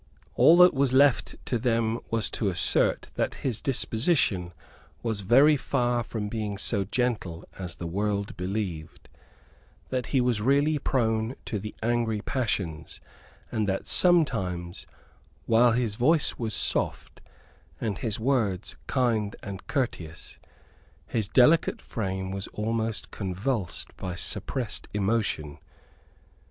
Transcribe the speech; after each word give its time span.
All 0.33 0.57
that 0.57 0.73
was 0.73 0.93
left 0.93 1.35
to 1.45 1.59
them 1.59 1.99
was 2.09 2.27
to 2.31 2.49
assert 2.49 3.11
that 3.13 3.35
his 3.45 3.61
disposition 3.61 4.51
was 5.03 5.19
very 5.21 5.55
far 5.55 6.01
from 6.03 6.27
being 6.27 6.57
so 6.57 6.83
gentle 6.85 7.45
as 7.59 7.75
the 7.75 7.85
world 7.85 8.35
believed, 8.35 9.09
that 9.89 10.07
he 10.07 10.19
was 10.19 10.41
really 10.41 10.79
prone 10.79 11.35
to 11.45 11.59
the 11.59 11.75
angry 11.83 12.19
passions, 12.19 12.99
and 13.51 13.69
that 13.69 13.87
sometimes, 13.87 14.87
while 15.45 15.73
his 15.73 15.93
voice 15.93 16.35
was 16.35 16.55
soft, 16.55 17.21
and 17.79 17.99
his 17.99 18.19
words 18.19 18.77
kind 18.87 19.35
and 19.43 19.67
courteous, 19.67 20.39
his 21.05 21.27
delicate 21.27 21.79
frame 21.79 22.31
was 22.31 22.47
almost 22.53 23.11
convulsed 23.11 23.95
by 23.97 24.15
suppressed 24.15 24.87
emotion. 24.95 25.59